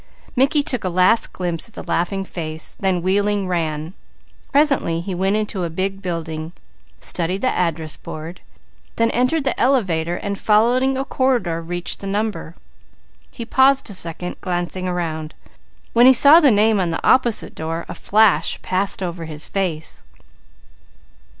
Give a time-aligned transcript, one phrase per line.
[0.35, 3.93] Mickey took a last glimpse at the laughing face, then wheeling ran.
[4.51, 6.53] Presently he went into a big building,
[6.99, 8.41] studied the address board,
[8.95, 12.55] then entered the elevator and following a corridor reached the number.
[13.29, 15.35] He paused a second, glancing around,
[15.93, 17.85] when he saw the name on the opposite door.
[17.87, 20.01] A flash passed over his face.